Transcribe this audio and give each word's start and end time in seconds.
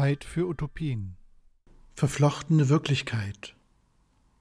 Zeit 0.00 0.24
für 0.24 0.48
Utopien. 0.48 1.16
Verflochtene 1.92 2.70
Wirklichkeit 2.70 3.54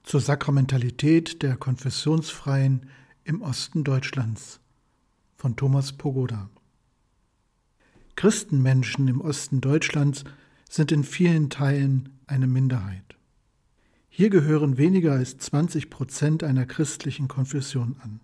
zur 0.03 0.21
Sakramentalität 0.21 1.43
der 1.43 1.57
Konfessionsfreien 1.57 2.85
im 3.25 3.41
Osten 3.41 3.83
Deutschlands 3.83 4.61
von 5.35 5.57
Thomas 5.57 5.91
Pogoda. 5.91 6.49
Christenmenschen 8.15 9.09
im 9.09 9.19
Osten 9.19 9.59
Deutschlands 9.59 10.23
sind 10.69 10.93
in 10.93 11.03
vielen 11.03 11.49
Teilen 11.49 12.07
eine 12.25 12.47
Minderheit. 12.47 13.17
Hier 14.07 14.29
gehören 14.29 14.77
weniger 14.77 15.11
als 15.11 15.39
20 15.39 15.89
Prozent 15.89 16.41
einer 16.41 16.65
christlichen 16.65 17.27
Konfession 17.27 17.97
an. 18.01 18.21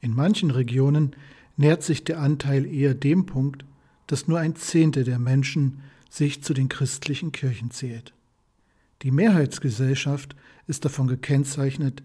In 0.00 0.14
manchen 0.14 0.52
Regionen 0.52 1.16
nähert 1.56 1.82
sich 1.82 2.04
der 2.04 2.20
Anteil 2.20 2.66
eher 2.66 2.94
dem 2.94 3.26
Punkt, 3.26 3.64
dass 4.06 4.28
nur 4.28 4.38
ein 4.38 4.54
Zehntel 4.54 5.02
der 5.02 5.18
Menschen 5.18 5.80
sich 6.10 6.42
zu 6.42 6.52
den 6.52 6.68
christlichen 6.68 7.32
Kirchen 7.32 7.70
zählt. 7.70 8.12
Die 9.02 9.12
Mehrheitsgesellschaft 9.12 10.36
ist 10.66 10.84
davon 10.84 11.06
gekennzeichnet, 11.06 12.02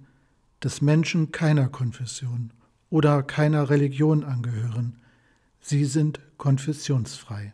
dass 0.62 0.82
Menschen 0.82 1.32
keiner 1.32 1.68
Konfession 1.68 2.52
oder 2.90 3.24
keiner 3.24 3.70
Religion 3.70 4.24
angehören. 4.24 4.98
Sie 5.60 5.84
sind 5.84 6.22
konfessionsfrei. 6.38 7.54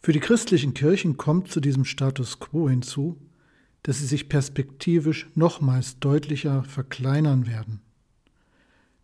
Für 0.00 0.12
die 0.12 0.20
christlichen 0.20 0.72
Kirchen 0.72 1.16
kommt 1.16 1.50
zu 1.50 1.60
diesem 1.60 1.84
Status 1.84 2.38
quo 2.38 2.70
hinzu, 2.70 3.18
dass 3.82 3.98
sie 3.98 4.06
sich 4.06 4.28
perspektivisch 4.28 5.28
nochmals 5.34 5.98
deutlicher 5.98 6.62
verkleinern 6.62 7.46
werden. 7.46 7.80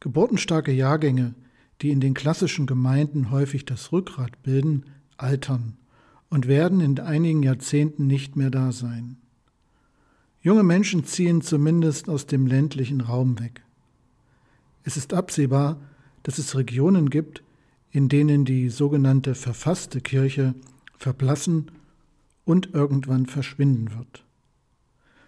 Geburtenstarke 0.00 0.72
Jahrgänge, 0.72 1.34
die 1.80 1.90
in 1.90 2.00
den 2.00 2.14
klassischen 2.14 2.66
Gemeinden 2.66 3.30
häufig 3.30 3.64
das 3.64 3.92
Rückgrat 3.92 4.42
bilden, 4.42 4.86
altern 5.16 5.76
und 6.32 6.48
werden 6.48 6.80
in 6.80 6.98
einigen 6.98 7.42
Jahrzehnten 7.42 8.06
nicht 8.06 8.36
mehr 8.36 8.48
da 8.48 8.72
sein. 8.72 9.18
Junge 10.40 10.62
Menschen 10.62 11.04
ziehen 11.04 11.42
zumindest 11.42 12.08
aus 12.08 12.24
dem 12.24 12.46
ländlichen 12.46 13.02
Raum 13.02 13.38
weg. 13.38 13.62
Es 14.82 14.96
ist 14.96 15.12
absehbar, 15.12 15.78
dass 16.22 16.38
es 16.38 16.56
Regionen 16.56 17.10
gibt, 17.10 17.42
in 17.90 18.08
denen 18.08 18.46
die 18.46 18.70
sogenannte 18.70 19.34
verfasste 19.34 20.00
Kirche 20.00 20.54
verblassen 20.96 21.70
und 22.46 22.72
irgendwann 22.72 23.26
verschwinden 23.26 23.90
wird. 23.94 24.24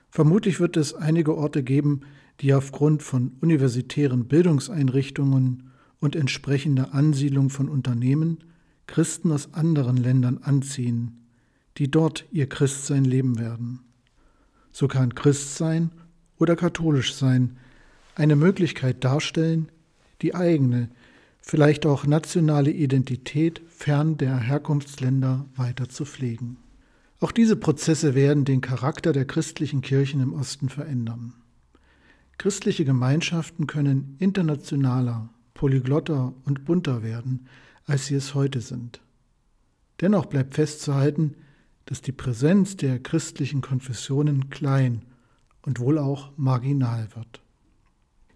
Vermutlich 0.08 0.58
wird 0.58 0.78
es 0.78 0.94
einige 0.94 1.36
Orte 1.36 1.62
geben, 1.62 2.00
die 2.40 2.54
aufgrund 2.54 3.02
von 3.02 3.32
universitären 3.42 4.24
Bildungseinrichtungen 4.24 5.64
und 6.00 6.16
entsprechender 6.16 6.94
Ansiedlung 6.94 7.50
von 7.50 7.68
Unternehmen 7.68 8.38
Christen 8.86 9.32
aus 9.32 9.54
anderen 9.54 9.96
Ländern 9.96 10.38
anziehen, 10.42 11.26
die 11.78 11.90
dort 11.90 12.24
ihr 12.30 12.48
Christsein 12.48 13.04
leben 13.04 13.38
werden. 13.38 13.80
So 14.72 14.88
kann 14.88 15.14
Christsein 15.14 15.90
oder 16.38 16.56
katholisch 16.56 17.14
sein 17.14 17.56
eine 18.14 18.36
Möglichkeit 18.36 19.02
darstellen, 19.04 19.70
die 20.22 20.34
eigene, 20.34 20.88
vielleicht 21.40 21.84
auch 21.84 22.06
nationale 22.06 22.70
Identität 22.70 23.62
fern 23.68 24.16
der 24.16 24.38
Herkunftsländer 24.38 25.46
weiter 25.56 25.88
zu 25.88 26.04
pflegen. 26.04 26.58
Auch 27.20 27.32
diese 27.32 27.56
Prozesse 27.56 28.14
werden 28.14 28.44
den 28.44 28.60
Charakter 28.60 29.12
der 29.12 29.24
christlichen 29.24 29.80
Kirchen 29.80 30.20
im 30.20 30.32
Osten 30.32 30.68
verändern. 30.68 31.34
Christliche 32.38 32.84
Gemeinschaften 32.84 33.66
können 33.66 34.16
internationaler, 34.18 35.28
polyglotter 35.54 36.34
und 36.44 36.64
bunter 36.64 37.02
werden, 37.02 37.46
als 37.86 38.06
sie 38.06 38.14
es 38.14 38.34
heute 38.34 38.60
sind. 38.60 39.00
Dennoch 40.00 40.26
bleibt 40.26 40.54
festzuhalten, 40.54 41.34
dass 41.86 42.02
die 42.02 42.12
Präsenz 42.12 42.76
der 42.76 42.98
christlichen 42.98 43.60
Konfessionen 43.60 44.50
klein 44.50 45.02
und 45.62 45.78
wohl 45.80 45.98
auch 45.98 46.32
marginal 46.36 47.08
wird. 47.14 47.42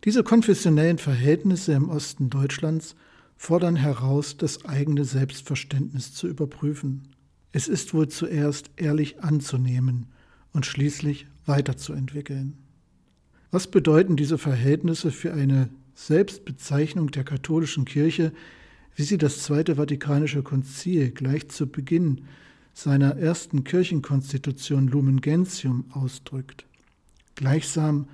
Diese 0.05 0.23
konfessionellen 0.23 0.99
Verhältnisse 0.99 1.73
im 1.73 1.89
Osten 1.89 2.31
Deutschlands 2.31 2.95
fordern 3.37 3.77
heraus, 3.77 4.37
das 4.37 4.65
eigene 4.65 5.05
Selbstverständnis 5.05 6.13
zu 6.15 6.29
überprüfen. 6.29 7.09
Es 7.53 7.69
ist 7.69 7.95
wohl 7.95 8.09
zuerst 8.09 8.71
ehrlich 8.77 9.21
anzunehmen 9.21 10.07
und 10.53 10.67
schließlich 10.67 11.27
weiterzuentwickeln. 11.47 12.59
Was 13.51 13.67
bedeuten 13.67 14.17
diese 14.17 14.39
Verhältnisse 14.39 15.11
für 15.11 15.33
eine 15.33 15.71
Selbstbezeichnung 15.95 17.11
der 17.11 17.25
katholischen 17.25 17.85
Kirche, 17.85 18.33
wie 18.99 19.05
sie 19.05 19.17
das 19.17 19.45
Zweite 19.45 19.77
Vatikanische 19.77 20.43
Konzil 20.43 21.13
gleich 21.13 21.49
zu 21.51 21.69
Beginn 21.69 22.23
seiner 22.75 23.17
ersten 23.17 23.63
Kirchenkonstitution 23.63 24.89
Lumen 24.89 25.21
Gentium 25.21 25.85
ausdrückt. 25.93 26.67
Gleichsam 27.37 28.09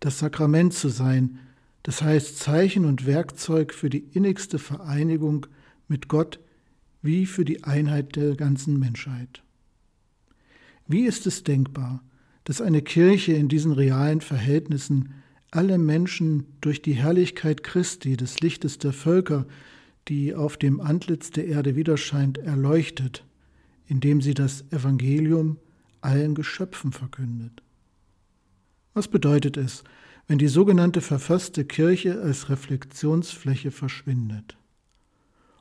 das 0.00 0.18
Sakrament 0.18 0.72
zu 0.72 0.88
sein, 0.88 1.40
das 1.82 2.00
heißt 2.00 2.38
Zeichen 2.38 2.86
und 2.86 3.04
Werkzeug 3.04 3.74
für 3.74 3.90
die 3.90 4.06
innigste 4.14 4.58
Vereinigung 4.58 5.46
mit 5.88 6.08
Gott 6.08 6.40
wie 7.02 7.26
für 7.26 7.44
die 7.44 7.64
Einheit 7.64 8.16
der 8.16 8.34
ganzen 8.34 8.78
Menschheit. 8.78 9.42
Wie 10.88 11.02
ist 11.02 11.26
es 11.26 11.44
denkbar, 11.44 12.02
dass 12.44 12.62
eine 12.62 12.80
Kirche 12.80 13.34
in 13.34 13.48
diesen 13.48 13.72
realen 13.72 14.22
Verhältnissen 14.22 15.12
alle 15.50 15.76
Menschen 15.76 16.46
durch 16.62 16.80
die 16.80 16.94
Herrlichkeit 16.94 17.62
Christi, 17.62 18.16
des 18.16 18.40
Lichtes 18.40 18.78
der 18.78 18.94
Völker, 18.94 19.44
die 20.10 20.34
auf 20.34 20.56
dem 20.56 20.80
Antlitz 20.80 21.30
der 21.30 21.46
Erde 21.46 21.76
widerscheint, 21.76 22.36
erleuchtet, 22.36 23.24
indem 23.86 24.20
sie 24.20 24.34
das 24.34 24.64
Evangelium 24.72 25.56
allen 26.00 26.34
Geschöpfen 26.34 26.90
verkündet. 26.90 27.62
Was 28.92 29.06
bedeutet 29.06 29.56
es, 29.56 29.84
wenn 30.26 30.38
die 30.38 30.48
sogenannte 30.48 31.00
verfasste 31.00 31.64
Kirche 31.64 32.20
als 32.20 32.48
Reflexionsfläche 32.48 33.70
verschwindet? 33.70 34.58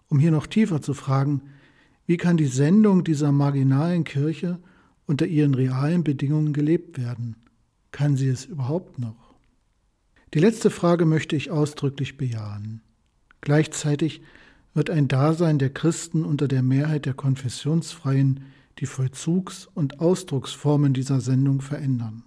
Um 0.08 0.18
hier 0.18 0.32
noch 0.32 0.48
tiefer 0.48 0.82
zu 0.82 0.96
fragen, 0.96 1.44
wie 2.08 2.18
kann 2.18 2.36
die 2.36 2.48
Sendung 2.48 3.04
dieser 3.04 3.32
marginalen 3.32 4.04
Kirche 4.04 4.58
unter 5.06 5.28
ihren 5.28 5.54
realen 5.54 6.04
Bedingungen 6.04 6.54
gelebt 6.54 6.98
werden? 6.98 7.36
Kann 7.92 8.18
sie 8.18 8.30
es 8.30 8.46
überhaupt 8.46 8.98
noch? 8.98 9.36
Die 10.34 10.40
letzte 10.40 10.72
Frage 10.72 11.06
möchte 11.06 11.36
ich 11.36 11.52
ausdrücklich 11.52 12.18
bejahen. 12.18 12.82
Gleichzeitig 13.42 14.22
wird 14.74 14.90
ein 14.90 15.08
Dasein 15.08 15.60
der 15.60 15.70
Christen 15.70 16.24
unter 16.24 16.48
der 16.48 16.64
Mehrheit 16.64 17.06
der 17.06 17.14
Konfessionsfreien 17.14 18.42
die 18.80 18.86
Vollzugs- 18.86 19.68
und 19.74 20.00
Ausdrucksformen 20.00 20.94
dieser 20.94 21.20
Sendung 21.22 21.62
verändern. 21.62 22.24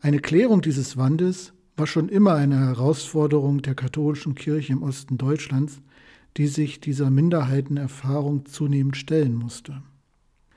Eine 0.00 0.20
Klärung 0.20 0.62
dieses 0.62 0.96
Wandes 0.96 1.52
war 1.76 1.86
schon 1.86 2.08
immer 2.08 2.34
eine 2.34 2.58
Herausforderung 2.58 3.62
der 3.62 3.74
katholischen 3.74 4.34
Kirche 4.34 4.72
im 4.72 4.82
Osten 4.82 5.18
Deutschlands, 5.18 5.80
die 6.36 6.46
sich 6.46 6.80
dieser 6.80 7.10
Minderheitenerfahrung 7.10 8.46
zunehmend 8.46 8.96
stellen 8.96 9.34
musste. 9.34 9.82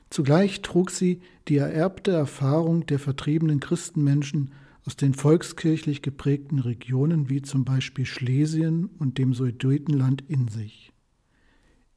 Zugleich 0.09 0.61
trug 0.61 0.91
sie 0.91 1.21
die 1.47 1.57
ererbte 1.57 2.11
Erfahrung 2.11 2.85
der 2.85 2.99
vertriebenen 2.99 3.59
Christenmenschen 3.59 4.51
aus 4.85 4.95
den 4.95 5.13
volkskirchlich 5.13 6.01
geprägten 6.01 6.59
Regionen 6.59 7.29
wie 7.29 7.41
zum 7.41 7.65
Beispiel 7.65 8.05
Schlesien 8.05 8.85
und 8.99 9.17
dem 9.17 9.33
Sudetenland 9.33 10.23
in 10.27 10.47
sich. 10.47 10.91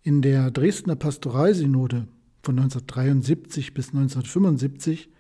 In 0.03 0.23
der 0.23 0.51
Dresdner 0.51 0.97
Pastoralsynode 0.97 2.09
von 2.43 2.59
1973 2.59 3.75
bis 3.75 3.89
1975 3.89 5.11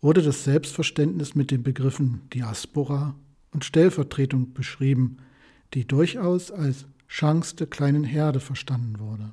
wurde 0.00 0.22
das 0.22 0.44
Selbstverständnis 0.44 1.34
mit 1.34 1.50
den 1.50 1.62
Begriffen 1.62 2.22
Diaspora 2.32 3.14
und 3.52 3.64
Stellvertretung 3.64 4.52
beschrieben, 4.52 5.18
die 5.72 5.86
durchaus 5.86 6.50
als 6.50 6.86
Chance 7.08 7.54
der 7.56 7.68
kleinen 7.68 8.04
Herde 8.04 8.40
verstanden 8.40 8.98
wurde. 8.98 9.32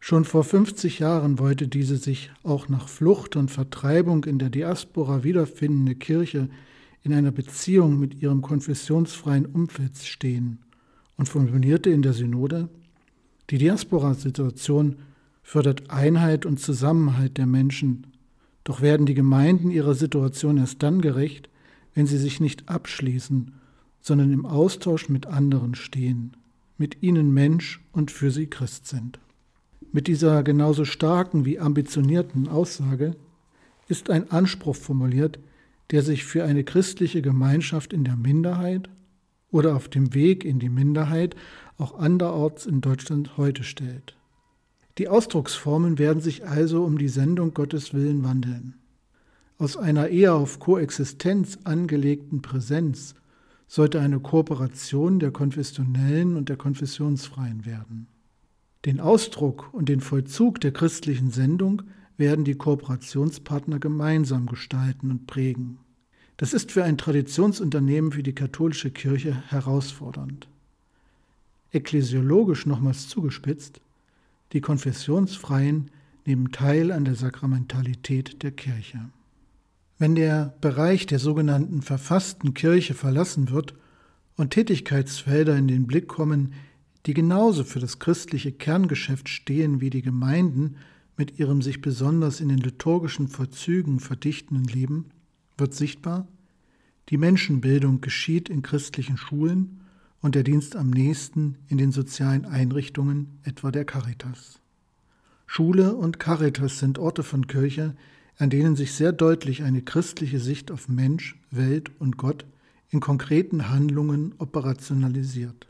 Schon 0.00 0.24
vor 0.24 0.44
50 0.44 0.98
Jahren 0.98 1.38
wollte 1.38 1.68
diese 1.68 1.96
sich 1.96 2.30
auch 2.42 2.68
nach 2.68 2.88
Flucht 2.88 3.36
und 3.36 3.50
Vertreibung 3.50 4.24
in 4.24 4.38
der 4.38 4.50
Diaspora 4.50 5.22
wiederfindende 5.22 5.94
Kirche 5.94 6.48
in 7.04 7.12
einer 7.12 7.30
Beziehung 7.30 8.00
mit 8.00 8.20
ihrem 8.20 8.42
konfessionsfreien 8.42 9.46
Umfeld 9.46 9.98
stehen 9.98 10.58
und 11.16 11.28
formulierte 11.28 11.90
in 11.90 12.02
der 12.02 12.14
Synode, 12.14 12.68
die 13.50 13.58
Diaspora-Situation 13.58 14.96
fördert 15.42 15.90
Einheit 15.90 16.46
und 16.46 16.58
Zusammenhalt 16.58 17.36
der 17.36 17.46
Menschen, 17.46 18.06
doch 18.64 18.80
werden 18.80 19.04
die 19.04 19.14
Gemeinden 19.14 19.70
ihrer 19.70 19.94
Situation 19.94 20.56
erst 20.56 20.82
dann 20.82 21.02
gerecht, 21.02 21.50
wenn 21.94 22.06
sie 22.06 22.16
sich 22.16 22.40
nicht 22.40 22.70
abschließen, 22.70 23.52
sondern 24.00 24.32
im 24.32 24.46
Austausch 24.46 25.10
mit 25.10 25.26
anderen 25.26 25.74
stehen, 25.74 26.32
mit 26.78 27.02
ihnen 27.02 27.34
Mensch 27.34 27.84
und 27.92 28.10
für 28.10 28.30
sie 28.30 28.46
Christ 28.46 28.88
sind. 28.88 29.20
Mit 29.92 30.08
dieser 30.08 30.42
genauso 30.42 30.86
starken 30.86 31.44
wie 31.44 31.60
ambitionierten 31.60 32.48
Aussage 32.48 33.14
ist 33.88 34.08
ein 34.08 34.30
Anspruch 34.30 34.74
formuliert, 34.74 35.38
der 35.90 36.02
sich 36.02 36.24
für 36.24 36.44
eine 36.44 36.64
christliche 36.64 37.22
Gemeinschaft 37.22 37.92
in 37.92 38.04
der 38.04 38.16
Minderheit 38.16 38.88
oder 39.50 39.76
auf 39.76 39.88
dem 39.88 40.14
Weg 40.14 40.44
in 40.44 40.58
die 40.58 40.68
Minderheit 40.68 41.36
auch 41.78 41.98
anderorts 41.98 42.66
in 42.66 42.80
Deutschland 42.80 43.36
heute 43.36 43.64
stellt. 43.64 44.16
Die 44.98 45.08
Ausdrucksformen 45.08 45.98
werden 45.98 46.22
sich 46.22 46.46
also 46.46 46.84
um 46.84 46.98
die 46.98 47.08
Sendung 47.08 47.52
Gottes 47.52 47.94
Willen 47.94 48.22
wandeln. 48.24 48.74
Aus 49.58 49.76
einer 49.76 50.08
eher 50.08 50.34
auf 50.34 50.58
Koexistenz 50.58 51.58
angelegten 51.64 52.42
Präsenz 52.42 53.14
sollte 53.66 54.00
eine 54.00 54.20
Kooperation 54.20 55.18
der 55.18 55.30
Konfessionellen 55.30 56.36
und 56.36 56.48
der 56.48 56.56
Konfessionsfreien 56.56 57.64
werden. 57.64 58.08
Den 58.84 59.00
Ausdruck 59.00 59.72
und 59.72 59.88
den 59.88 60.00
Vollzug 60.00 60.60
der 60.60 60.72
christlichen 60.72 61.30
Sendung 61.30 61.82
werden 62.16 62.44
die 62.44 62.54
Kooperationspartner 62.54 63.78
gemeinsam 63.78 64.46
gestalten 64.46 65.10
und 65.10 65.26
prägen. 65.26 65.78
Das 66.36 66.52
ist 66.52 66.72
für 66.72 66.84
ein 66.84 66.98
Traditionsunternehmen 66.98 68.14
wie 68.14 68.22
die 68.22 68.34
katholische 68.34 68.90
Kirche 68.90 69.42
herausfordernd. 69.50 70.48
Ekklesiologisch 71.72 72.66
nochmals 72.66 73.08
zugespitzt, 73.08 73.80
die 74.52 74.60
Konfessionsfreien 74.60 75.90
nehmen 76.26 76.52
teil 76.52 76.92
an 76.92 77.04
der 77.04 77.14
Sakramentalität 77.14 78.42
der 78.42 78.52
Kirche. 78.52 79.00
Wenn 79.98 80.14
der 80.14 80.54
Bereich 80.60 81.06
der 81.06 81.18
sogenannten 81.18 81.82
verfassten 81.82 82.54
Kirche 82.54 82.94
verlassen 82.94 83.50
wird 83.50 83.74
und 84.36 84.50
Tätigkeitsfelder 84.50 85.56
in 85.56 85.68
den 85.68 85.86
Blick 85.86 86.08
kommen, 86.08 86.54
die 87.06 87.14
genauso 87.14 87.64
für 87.64 87.80
das 87.80 87.98
christliche 87.98 88.52
Kerngeschäft 88.52 89.28
stehen 89.28 89.80
wie 89.80 89.90
die 89.90 90.02
Gemeinden 90.02 90.76
mit 91.16 91.38
ihrem 91.38 91.62
sich 91.62 91.80
besonders 91.80 92.40
in 92.40 92.48
den 92.48 92.58
liturgischen 92.58 93.28
Vorzügen 93.28 94.00
verdichtenden 94.00 94.64
Leben, 94.64 95.06
wird 95.56 95.74
sichtbar, 95.74 96.26
die 97.10 97.18
Menschenbildung 97.18 98.00
geschieht 98.00 98.48
in 98.48 98.62
christlichen 98.62 99.16
Schulen 99.16 99.80
und 100.20 100.34
der 100.34 100.42
Dienst 100.42 100.74
am 100.74 100.90
nächsten 100.90 101.58
in 101.68 101.78
den 101.78 101.92
sozialen 101.92 102.46
Einrichtungen, 102.46 103.38
etwa 103.42 103.70
der 103.70 103.84
Caritas. 103.84 104.60
Schule 105.46 105.94
und 105.94 106.18
Caritas 106.18 106.78
sind 106.78 106.98
Orte 106.98 107.22
von 107.22 107.46
Kirche, 107.46 107.94
an 108.38 108.50
denen 108.50 108.74
sich 108.74 108.92
sehr 108.92 109.12
deutlich 109.12 109.62
eine 109.62 109.82
christliche 109.82 110.40
Sicht 110.40 110.70
auf 110.70 110.88
Mensch, 110.88 111.38
Welt 111.50 111.90
und 111.98 112.16
Gott 112.16 112.46
in 112.90 113.00
konkreten 113.00 113.68
Handlungen 113.68 114.34
operationalisiert. 114.38 115.68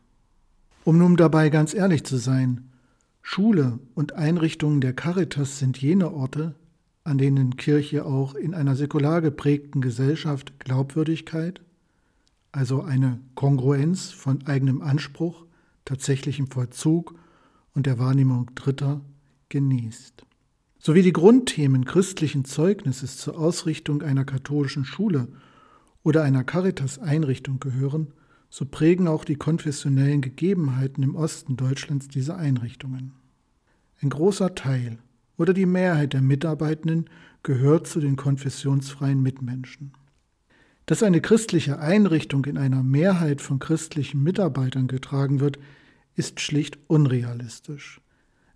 Um 0.85 0.99
nun 0.99 1.17
dabei 1.17 1.49
ganz 1.49 1.75
ehrlich 1.75 2.05
zu 2.05 2.17
sein, 2.17 2.71
Schule 3.27 3.79
und 3.95 4.13
Einrichtungen 4.13 4.83
der 4.83 4.93
Caritas 4.93 5.59
sind 5.59 5.81
jene 5.81 6.13
Orte, 6.13 6.55
an 7.05 7.17
denen 7.17 7.57
Kirche 7.57 8.05
auch 8.05 8.35
in 8.35 8.53
einer 8.53 8.77
säkular 8.77 9.23
geprägten 9.23 9.81
Gesellschaft 9.81 10.61
Glaubwürdigkeit, 10.61 11.63
also 12.53 12.83
eine 12.83 13.19
Kongruenz 13.35 14.11
von 14.11 14.47
eigenem 14.47 14.83
Anspruch, 14.83 15.47
tatsächlichem 15.87 16.49
Vollzug 16.49 17.15
und 17.75 17.87
der 17.87 17.99
Wahrnehmung 17.99 18.51
Dritter 18.55 19.01
genießt. 19.49 20.27
Sowie 20.79 21.03
die 21.03 21.15
Grundthemen 21.15 21.87
christlichen 21.87 22.45
Zeugnisses 22.45 23.17
zur 23.17 23.39
Ausrichtung 23.39 24.03
einer 24.03 24.27
katholischen 24.27 24.85
Schule 24.85 25.29
oder 26.03 26.23
einer 26.23 26.45
Caritas-Einrichtung 26.45 27.59
gehören, 27.59 28.13
so 28.55 28.65
prägen 28.65 29.09
auch 29.09 29.25
die 29.25 29.35
konfessionellen 29.35 30.21
Gegebenheiten 30.21 31.03
im 31.03 31.17
Osten 31.17 31.57
Deutschlands 31.57 32.07
diese 32.07 32.37
Einrichtungen. 32.37 33.13
Ein 34.01 34.11
großer 34.11 34.55
Teil 34.55 34.99
oder 35.37 35.53
die 35.53 35.67
Mehrheit 35.67 36.13
der 36.13 36.21
Mitarbeitenden 36.23 37.11
gehört 37.43 37.89
zu 37.89 37.99
den 37.99 38.15
konfessionsfreien 38.15 39.21
Mitmenschen. 39.21 39.91
Dass 40.87 41.03
eine 41.03 41.21
christliche 41.21 41.81
Einrichtung 41.81 42.45
in 42.45 42.57
einer 42.57 42.85
Mehrheit 42.85 43.41
von 43.41 43.59
christlichen 43.59 44.23
Mitarbeitern 44.23 44.87
getragen 44.87 45.41
wird, 45.41 45.59
ist 46.15 46.39
schlicht 46.39 46.79
unrealistisch, 46.87 48.01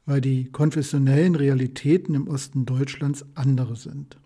weil 0.07 0.21
die 0.21 0.45
konfessionellen 0.53 1.35
Realitäten 1.35 2.15
im 2.15 2.29
Osten 2.29 2.67
Deutschlands 2.67 3.27
andere 3.35 3.75
sind. 3.75 4.17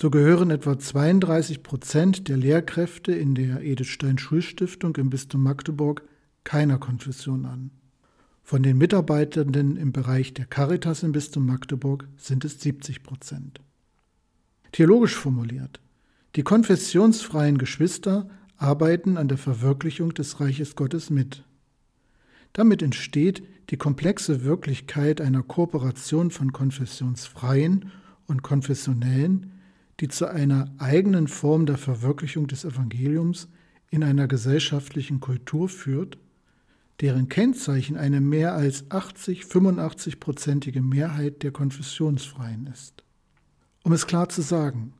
So 0.00 0.10
gehören 0.10 0.50
etwa 0.50 0.78
32 0.78 1.62
Prozent 1.62 2.28
der 2.28 2.36
Lehrkräfte 2.36 3.12
in 3.12 3.34
der 3.34 3.62
Edith 3.62 3.86
Stein 3.86 4.18
Schulstiftung 4.18 4.96
im 4.96 5.08
Bistum 5.08 5.42
Magdeburg 5.42 6.02
keiner 6.42 6.78
Konfession 6.78 7.46
an. 7.46 7.70
Von 8.42 8.62
den 8.62 8.76
Mitarbeitenden 8.76 9.76
im 9.76 9.92
Bereich 9.92 10.34
der 10.34 10.46
Caritas 10.46 11.02
im 11.02 11.12
Bistum 11.12 11.46
Magdeburg 11.46 12.08
sind 12.16 12.44
es 12.44 12.60
70 12.60 13.02
Prozent. 13.02 13.60
Theologisch 14.72 15.14
formuliert, 15.14 15.80
die 16.36 16.42
konfessionsfreien 16.42 17.56
Geschwister 17.56 18.28
arbeiten 18.56 19.16
an 19.16 19.28
der 19.28 19.38
Verwirklichung 19.38 20.12
des 20.12 20.40
Reiches 20.40 20.74
Gottes 20.74 21.08
mit. 21.08 21.44
Damit 22.52 22.82
entsteht 22.82 23.42
die 23.70 23.76
komplexe 23.76 24.44
Wirklichkeit 24.44 25.20
einer 25.20 25.42
Kooperation 25.42 26.30
von 26.30 26.52
konfessionsfreien 26.52 27.92
und 28.26 28.42
konfessionellen, 28.42 29.53
die 30.00 30.08
zu 30.08 30.26
einer 30.26 30.72
eigenen 30.78 31.28
Form 31.28 31.66
der 31.66 31.78
Verwirklichung 31.78 32.46
des 32.46 32.64
Evangeliums 32.64 33.48
in 33.90 34.02
einer 34.02 34.26
gesellschaftlichen 34.26 35.20
Kultur 35.20 35.68
führt, 35.68 36.18
deren 37.00 37.28
Kennzeichen 37.28 37.96
eine 37.96 38.20
mehr 38.20 38.54
als 38.54 38.90
80-85-prozentige 38.90 40.80
Mehrheit 40.80 41.42
der 41.42 41.50
Konfessionsfreien 41.50 42.68
ist. 42.72 43.04
Um 43.82 43.92
es 43.92 44.06
klar 44.06 44.28
zu 44.28 44.42
sagen, 44.42 44.94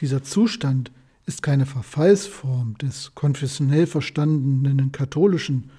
dieser 0.00 0.22
Zustand 0.22 0.92
ist 1.26 1.42
keine 1.42 1.66
Verfallsform 1.66 2.78
des 2.78 3.14
konfessionell 3.14 3.86
verstandenen 3.86 4.92
Katholischen, 4.92 5.70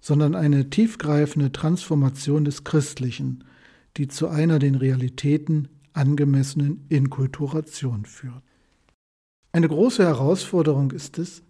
sondern 0.00 0.34
eine 0.34 0.70
tiefgreifende 0.70 1.50
Transformation 1.50 2.44
des 2.44 2.62
Christlichen, 2.62 3.44
die 3.96 4.06
zu 4.06 4.28
einer 4.28 4.58
den 4.58 4.74
Realitäten 4.74 5.68
angemessenen 5.96 6.84
Inkulturation 6.88 8.04
führt. 8.04 8.42
Eine 9.52 9.68
große 9.68 10.04
Herausforderung 10.04 10.90
ist 10.90 11.18
es, 11.18 11.42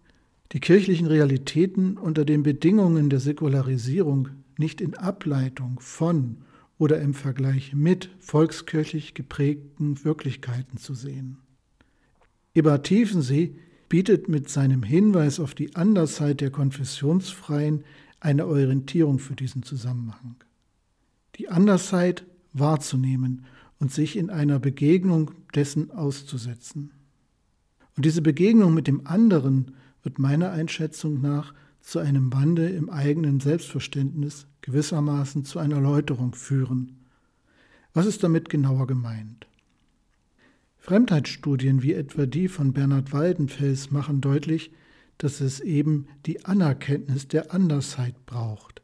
die 0.53 0.61
kirchlichen 0.61 1.07
Realitäten 1.07 1.99
unter 1.99 2.25
den 2.25 2.43
Bedingungen 2.43 3.11
der 3.11 3.21
Säkularisierung 3.21 4.29
nicht 4.59 4.81
in 4.81 4.95
Ableitung 4.97 5.81
von 5.81 6.39
oder 6.79 7.01
im 7.01 7.15
Vergleich 7.15 7.75
mit 7.75 8.11
volkskirchlich 8.21 9.15
geprägten 9.15 10.05
Wirklichkeiten 10.05 10.79
zu 10.79 10.95
sehen. 10.95 11.39
Eber 12.55 12.83
Tiefensee 12.83 13.57
bietet 13.89 14.29
mit 14.29 14.49
seinem 14.49 14.83
Hinweis 14.83 15.41
auf 15.41 15.55
die 15.55 15.75
Andersheit 15.75 16.41
der 16.41 16.51
Konfessionsfreien 16.51 17.85
eine 18.21 18.47
Orientierung 18.47 19.19
für 19.19 19.35
diesen 19.35 19.63
Zusammenhang. 19.63 20.37
Die 21.37 21.49
Andersheit 21.49 22.25
wahrzunehmen 22.53 23.45
und 23.79 23.93
sich 23.93 24.17
in 24.17 24.31
einer 24.31 24.59
Begegnung 24.59 25.33
dessen 25.55 25.91
auszusetzen. 25.91 26.93
Und 27.97 28.05
diese 28.05 28.23
Begegnung 28.23 28.75
mit 28.75 28.87
dem 28.87 29.07
anderen 29.07 29.75
wird 30.03 30.19
meiner 30.19 30.51
Einschätzung 30.51 31.21
nach 31.21 31.55
zu 31.81 31.99
einem 31.99 32.33
Wandel 32.33 32.71
im 32.75 32.91
eigenen 32.91 33.41
Selbstverständnis, 33.41 34.47
gewissermaßen 34.61 35.45
zu 35.45 35.59
einer 35.59 35.81
Läuterung 35.81 36.35
führen. 36.35 36.99
Was 37.95 38.07
ist 38.07 38.23
damit 38.23 38.49
genauer 38.49 38.87
gemeint? 38.87 39.47
Fremdheitsstudien 40.79 41.83
wie 41.83 41.95
etwa 41.95 42.27
die 42.27 42.49
von 42.49 42.73
Bernhard 42.73 43.13
Waldenfels 43.13 43.91
machen 43.91 44.21
deutlich, 44.21 44.71
dass 45.19 45.41
es 45.41 45.61
eben 45.61 46.07
die 46.27 46.45
Anerkenntnis 46.45 47.29
der 47.29 47.53
Andersheit 47.53 48.27
braucht. 48.27 48.83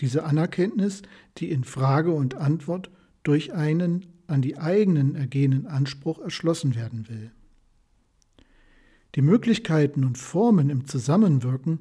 Diese 0.00 0.24
Anerkenntnis, 0.24 1.02
die 1.36 1.50
in 1.50 1.64
Frage 1.64 2.12
und 2.12 2.36
Antwort 2.36 2.90
durch 3.22 3.52
einen 3.52 4.06
an 4.28 4.42
die 4.42 4.58
eigenen 4.58 5.16
ergehenden 5.16 5.66
Anspruch 5.66 6.20
erschlossen 6.20 6.74
werden 6.76 7.08
will. 7.08 7.32
Die 9.14 9.22
Möglichkeiten 9.22 10.04
und 10.04 10.18
Formen 10.18 10.70
im 10.70 10.86
Zusammenwirken 10.86 11.80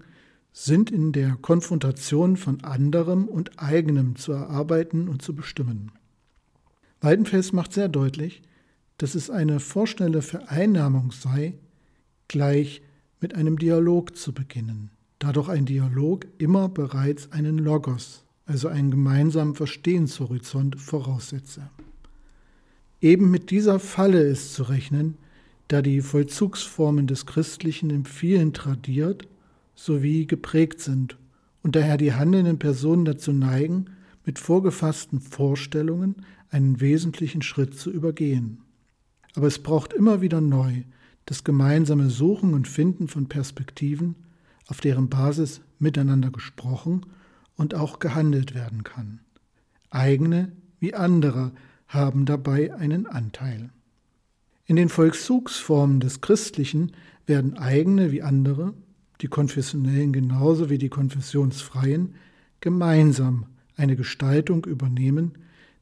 sind 0.53 0.89
in 0.89 1.11
der 1.11 1.37
Konfrontation 1.39 2.35
von 2.35 2.63
anderem 2.63 3.25
und 3.25 3.61
eigenem 3.61 4.15
zu 4.15 4.31
erarbeiten 4.31 5.07
und 5.07 5.21
zu 5.21 5.35
bestimmen. 5.35 5.91
Weidenfels 6.99 7.53
macht 7.53 7.73
sehr 7.73 7.89
deutlich, 7.89 8.41
dass 8.97 9.13
es 9.13 9.29
eine 9.29 9.59
vorschnelle 9.59 10.23
Vereinnahmung 10.23 11.11
sei, 11.11 11.53
gleich 12.27 12.81
mit 13.21 13.35
einem 13.35 13.59
Dialog 13.59 14.15
zu 14.15 14.33
beginnen, 14.33 14.89
da 15.19 15.31
doch 15.31 15.49
ein 15.49 15.65
Dialog 15.65 16.25
immer 16.39 16.69
bereits 16.69 17.31
einen 17.31 17.59
Logos, 17.59 18.23
also 18.45 18.67
einen 18.67 18.89
gemeinsamen 18.89 19.53
Verstehenshorizont 19.53 20.79
voraussetze. 20.79 21.69
Eben 23.01 23.29
mit 23.29 23.51
dieser 23.51 23.79
Falle 23.79 24.21
ist 24.21 24.53
zu 24.53 24.63
rechnen, 24.63 25.17
da 25.67 25.81
die 25.81 26.01
Vollzugsformen 26.01 27.07
des 27.07 27.25
Christlichen 27.25 27.89
im 27.89 28.05
vielen 28.05 28.53
tradiert 28.53 29.27
sowie 29.75 30.25
geprägt 30.25 30.81
sind 30.81 31.17
und 31.61 31.75
daher 31.75 31.97
die 31.97 32.13
handelnden 32.13 32.57
Personen 32.57 33.05
dazu 33.05 33.31
neigen, 33.31 33.85
mit 34.25 34.39
vorgefassten 34.39 35.19
Vorstellungen 35.19 36.15
einen 36.49 36.81
wesentlichen 36.81 37.41
Schritt 37.41 37.77
zu 37.77 37.91
übergehen. 37.91 38.61
Aber 39.35 39.47
es 39.47 39.59
braucht 39.59 39.93
immer 39.93 40.21
wieder 40.21 40.41
neu 40.41 40.83
das 41.25 41.43
gemeinsame 41.43 42.09
Suchen 42.09 42.53
und 42.53 42.67
Finden 42.67 43.07
von 43.07 43.27
Perspektiven, 43.27 44.15
auf 44.67 44.81
deren 44.81 45.09
Basis 45.09 45.61
miteinander 45.77 46.31
gesprochen 46.31 47.05
und 47.55 47.75
auch 47.75 47.99
gehandelt 47.99 48.55
werden 48.55 48.83
kann. 48.83 49.19
Eigene 49.89 50.51
wie 50.79 50.93
andere 50.93 51.51
haben 51.87 52.25
dabei 52.25 52.73
einen 52.73 53.05
Anteil. 53.05 53.69
In 54.65 54.75
den 54.75 54.89
Vollzugsformen 54.89 55.99
des 55.99 56.21
Christlichen 56.21 56.91
werden 57.25 57.57
eigene 57.57 58.11
wie 58.11 58.21
andere, 58.21 58.73
die 59.21 59.27
Konfessionellen 59.27 60.13
genauso 60.13 60.69
wie 60.69 60.77
die 60.77 60.89
Konfessionsfreien, 60.89 62.15
gemeinsam 62.59 63.45
eine 63.75 63.95
Gestaltung 63.95 64.65
übernehmen, 64.65 65.33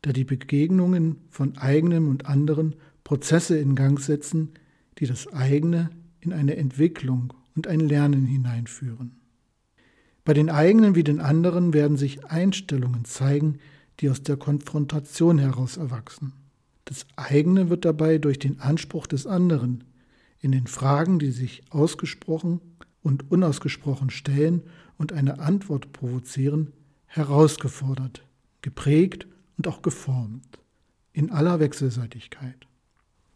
da 0.01 0.11
die 0.11 0.23
Begegnungen 0.23 1.17
von 1.29 1.57
eigenem 1.57 2.07
und 2.07 2.27
anderen 2.27 2.75
Prozesse 3.03 3.57
in 3.57 3.75
Gang 3.75 3.99
setzen, 3.99 4.51
die 4.99 5.07
das 5.07 5.31
eigene 5.33 5.89
in 6.19 6.33
eine 6.33 6.55
Entwicklung 6.57 7.33
und 7.55 7.67
ein 7.67 7.79
Lernen 7.79 8.25
hineinführen. 8.25 9.15
Bei 10.23 10.33
den 10.33 10.49
eigenen 10.49 10.95
wie 10.95 11.03
den 11.03 11.19
anderen 11.19 11.73
werden 11.73 11.97
sich 11.97 12.25
Einstellungen 12.25 13.05
zeigen, 13.05 13.59
die 13.99 14.09
aus 14.09 14.23
der 14.23 14.37
Konfrontation 14.37 15.37
heraus 15.37 15.77
erwachsen. 15.77 16.33
Das 16.85 17.05
eigene 17.15 17.69
wird 17.69 17.85
dabei 17.85 18.17
durch 18.17 18.37
den 18.39 18.59
Anspruch 18.59 19.07
des 19.07 19.25
anderen 19.25 19.83
in 20.39 20.51
den 20.51 20.67
Fragen, 20.67 21.17
die 21.17 21.31
sich 21.31 21.63
ausgesprochen 21.71 22.61
und 23.01 23.31
unausgesprochen 23.31 24.11
stellen 24.11 24.61
und 24.97 25.11
eine 25.11 25.39
Antwort 25.39 25.91
provozieren, 25.91 26.73
herausgefordert, 27.07 28.23
geprägt 28.61 29.27
und 29.57 29.67
auch 29.67 29.81
geformt, 29.81 30.59
in 31.13 31.31
aller 31.31 31.59
Wechselseitigkeit. 31.59 32.67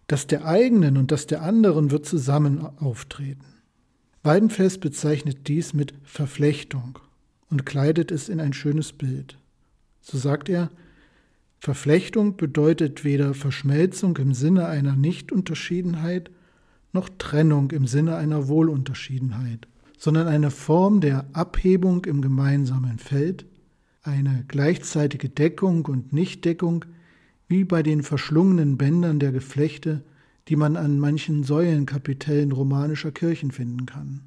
Das 0.05 0.27
der 0.27 0.45
eigenen 0.45 0.97
und 0.97 1.11
das 1.11 1.25
der 1.25 1.41
anderen 1.41 1.91
wird 1.91 2.05
zusammen 2.05 2.59
auftreten. 2.79 3.45
Weidenfels 4.21 4.77
bezeichnet 4.77 5.47
dies 5.47 5.73
mit 5.73 5.93
Verflechtung 6.03 6.99
und 7.49 7.65
kleidet 7.65 8.11
es 8.11 8.29
in 8.29 8.39
ein 8.39 8.53
schönes 8.53 8.93
Bild. 8.93 9.38
So 10.09 10.17
sagt 10.17 10.49
er, 10.49 10.71
Verflechtung 11.59 12.35
bedeutet 12.35 13.03
weder 13.03 13.35
Verschmelzung 13.35 14.17
im 14.17 14.33
Sinne 14.33 14.65
einer 14.65 14.95
Nichtunterschiedenheit 14.95 16.31
noch 16.93 17.09
Trennung 17.19 17.69
im 17.69 17.85
Sinne 17.85 18.15
einer 18.15 18.47
Wohlunterschiedenheit, 18.47 19.67
sondern 19.99 20.27
eine 20.27 20.49
Form 20.49 20.99
der 20.99 21.27
Abhebung 21.33 22.05
im 22.05 22.23
gemeinsamen 22.23 22.97
Feld, 22.97 23.45
eine 24.01 24.45
gleichzeitige 24.47 25.29
Deckung 25.29 25.85
und 25.85 26.11
Nichtdeckung, 26.11 26.85
wie 27.47 27.63
bei 27.63 27.83
den 27.83 28.01
verschlungenen 28.01 28.77
Bändern 28.77 29.19
der 29.19 29.31
Geflechte, 29.31 30.03
die 30.47 30.55
man 30.55 30.75
an 30.75 30.97
manchen 30.97 31.43
Säulenkapitellen 31.43 32.51
romanischer 32.51 33.11
Kirchen 33.11 33.51
finden 33.51 33.85
kann. 33.85 34.21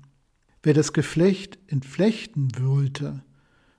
Wer 0.62 0.74
das 0.74 0.92
Geflecht 0.92 1.58
entflechten 1.66 2.50
wollte, 2.60 3.24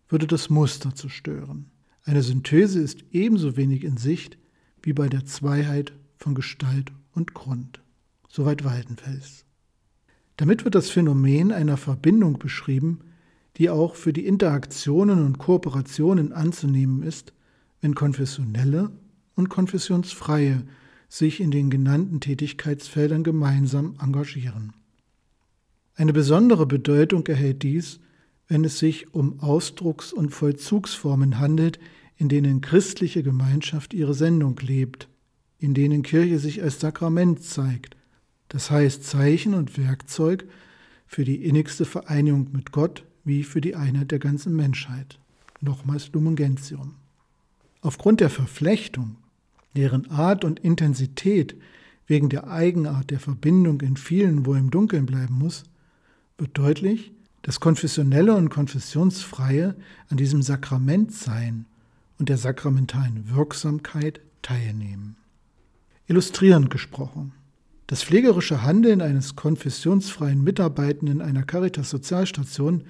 würde 0.09 0.27
das 0.27 0.49
Muster 0.49 0.93
zerstören. 0.95 1.69
Eine 2.05 2.21
Synthese 2.21 2.81
ist 2.81 3.05
ebenso 3.11 3.55
wenig 3.55 3.83
in 3.83 3.97
Sicht 3.97 4.37
wie 4.81 4.93
bei 4.93 5.07
der 5.07 5.25
Zweiheit 5.25 5.93
von 6.17 6.35
Gestalt 6.35 6.91
und 7.13 7.33
Grund. 7.33 7.81
Soweit 8.27 8.65
Waldenfels. 8.65 9.45
Damit 10.37 10.65
wird 10.65 10.75
das 10.75 10.89
Phänomen 10.89 11.51
einer 11.51 11.77
Verbindung 11.77 12.39
beschrieben, 12.39 12.99
die 13.57 13.69
auch 13.69 13.95
für 13.95 14.11
die 14.11 14.25
Interaktionen 14.25 15.23
und 15.23 15.37
Kooperationen 15.37 16.33
anzunehmen 16.33 17.03
ist, 17.03 17.33
wenn 17.81 17.95
konfessionelle 17.95 18.91
und 19.35 19.49
konfessionsfreie 19.49 20.63
sich 21.07 21.39
in 21.39 21.51
den 21.51 21.69
genannten 21.69 22.19
Tätigkeitsfeldern 22.19 23.23
gemeinsam 23.23 23.95
engagieren. 24.01 24.73
Eine 25.95 26.11
besondere 26.11 26.65
Bedeutung 26.65 27.27
erhält 27.27 27.61
dies, 27.61 27.99
wenn 28.53 28.65
es 28.65 28.77
sich 28.77 29.15
um 29.15 29.39
Ausdrucks- 29.39 30.13
und 30.13 30.29
Vollzugsformen 30.29 31.39
handelt, 31.39 31.79
in 32.17 32.29
denen 32.29 32.61
christliche 32.61 33.23
Gemeinschaft 33.23 33.95
ihre 33.95 34.13
Sendung 34.13 34.55
lebt, 34.61 35.07
in 35.57 35.73
denen 35.73 36.03
Kirche 36.03 36.37
sich 36.37 36.61
als 36.61 36.79
Sakrament 36.79 37.41
zeigt, 37.41 37.97
das 38.49 38.69
heißt 38.69 39.03
Zeichen 39.05 39.55
und 39.55 39.79
Werkzeug 39.79 40.45
für 41.07 41.23
die 41.23 41.43
innigste 41.43 41.83
Vereinigung 41.83 42.49
mit 42.53 42.71
Gott 42.71 43.05
wie 43.23 43.43
für 43.43 43.59
die 43.59 43.75
Einheit 43.75 44.11
der 44.11 44.19
ganzen 44.19 44.55
Menschheit. 44.55 45.17
Nochmals 45.59 46.11
Lumen 46.13 46.35
Gentium. 46.35 46.93
Aufgrund 47.81 48.19
der 48.19 48.29
Verflechtung, 48.29 49.15
deren 49.75 50.11
Art 50.11 50.45
und 50.45 50.59
Intensität 50.59 51.55
wegen 52.05 52.29
der 52.29 52.47
Eigenart 52.47 53.09
der 53.09 53.19
Verbindung 53.19 53.81
in 53.81 53.97
vielen 53.97 54.45
wo 54.45 54.53
im 54.53 54.69
Dunkeln 54.69 55.07
bleiben 55.07 55.39
muss, 55.39 55.63
wird 56.37 56.55
deutlich, 56.55 57.13
dass 57.43 57.59
konfessionelle 57.59 58.35
und 58.35 58.49
konfessionsfreie 58.49 59.75
an 60.09 60.17
diesem 60.17 60.41
Sakramentsein 60.41 61.65
und 62.17 62.29
der 62.29 62.37
sakramentalen 62.37 63.29
Wirksamkeit 63.35 64.21
teilnehmen. 64.41 65.17
Illustrierend 66.07 66.69
gesprochen. 66.69 67.33
Das 67.87 68.03
pflegerische 68.03 68.63
Handeln 68.63 69.01
eines 69.01 69.35
konfessionsfreien 69.35 70.43
Mitarbeitenden 70.43 71.21
einer 71.21 71.43
Caritas-Sozialstation 71.43 72.85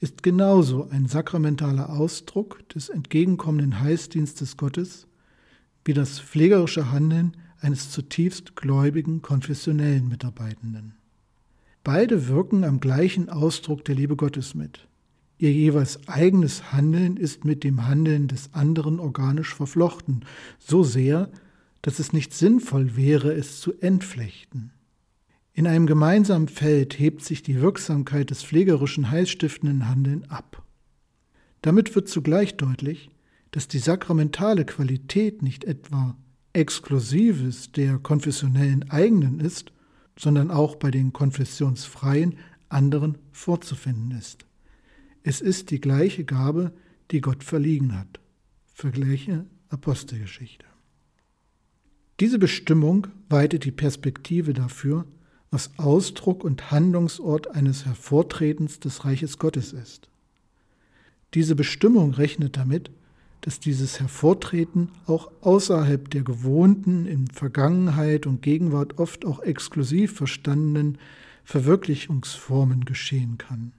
ist 0.00 0.22
genauso 0.22 0.88
ein 0.90 1.06
sakramentaler 1.06 1.90
Ausdruck 1.90 2.68
des 2.70 2.88
entgegenkommenden 2.88 3.80
Heilsdienstes 3.80 4.56
Gottes 4.56 5.06
wie 5.84 5.94
das 5.94 6.20
pflegerische 6.20 6.90
Handeln 6.90 7.36
eines 7.60 7.90
zutiefst 7.90 8.56
gläubigen 8.56 9.22
konfessionellen 9.22 10.08
Mitarbeitenden. 10.08 10.94
Beide 11.84 12.28
wirken 12.28 12.62
am 12.62 12.78
gleichen 12.78 13.28
Ausdruck 13.28 13.84
der 13.84 13.96
Liebe 13.96 14.14
Gottes 14.14 14.54
mit. 14.54 14.86
Ihr 15.38 15.52
jeweils 15.52 16.06
eigenes 16.06 16.72
Handeln 16.72 17.16
ist 17.16 17.44
mit 17.44 17.64
dem 17.64 17.88
Handeln 17.88 18.28
des 18.28 18.54
anderen 18.54 19.00
organisch 19.00 19.52
verflochten, 19.52 20.24
so 20.60 20.84
sehr, 20.84 21.28
dass 21.82 21.98
es 21.98 22.12
nicht 22.12 22.32
sinnvoll 22.32 22.94
wäre, 22.94 23.32
es 23.32 23.60
zu 23.60 23.72
entflechten. 23.80 24.70
In 25.54 25.66
einem 25.66 25.86
gemeinsamen 25.86 26.46
Feld 26.46 26.98
hebt 27.00 27.24
sich 27.24 27.42
die 27.42 27.60
Wirksamkeit 27.60 28.30
des 28.30 28.44
pflegerischen 28.44 29.10
heilstiftenden 29.10 29.88
Handeln 29.88 30.24
ab. 30.30 30.62
Damit 31.62 31.96
wird 31.96 32.08
zugleich 32.08 32.56
deutlich, 32.56 33.10
dass 33.50 33.66
die 33.66 33.80
sakramentale 33.80 34.64
Qualität 34.64 35.42
nicht 35.42 35.64
etwa 35.64 36.16
Exklusives 36.52 37.72
der 37.72 37.98
konfessionellen 37.98 38.88
eigenen 38.90 39.40
ist, 39.40 39.72
sondern 40.22 40.52
auch 40.52 40.76
bei 40.76 40.92
den 40.92 41.12
konfessionsfreien 41.12 42.36
anderen 42.68 43.18
vorzufinden 43.32 44.16
ist. 44.16 44.46
Es 45.24 45.40
ist 45.40 45.72
die 45.72 45.80
gleiche 45.80 46.24
Gabe, 46.24 46.72
die 47.10 47.20
Gott 47.20 47.42
verliehen 47.42 47.98
hat. 47.98 48.20
Vergleiche 48.72 49.46
Apostelgeschichte. 49.68 50.64
Diese 52.20 52.38
Bestimmung 52.38 53.08
weitet 53.28 53.64
die 53.64 53.72
Perspektive 53.72 54.52
dafür, 54.52 55.06
was 55.50 55.76
Ausdruck 55.76 56.44
und 56.44 56.70
Handlungsort 56.70 57.50
eines 57.50 57.84
Hervortretens 57.84 58.78
des 58.78 59.04
Reiches 59.04 59.38
Gottes 59.38 59.72
ist. 59.72 60.08
Diese 61.34 61.56
Bestimmung 61.56 62.14
rechnet 62.14 62.56
damit, 62.56 62.92
dass 63.42 63.60
dieses 63.60 64.00
Hervortreten 64.00 64.88
auch 65.06 65.30
außerhalb 65.42 66.08
der 66.10 66.22
gewohnten, 66.22 67.06
in 67.06 67.26
Vergangenheit 67.26 68.26
und 68.26 68.40
Gegenwart 68.40 68.98
oft 68.98 69.24
auch 69.24 69.42
exklusiv 69.42 70.14
verstandenen 70.14 70.98
Verwirklichungsformen 71.44 72.84
geschehen 72.84 73.38
kann. 73.38 73.72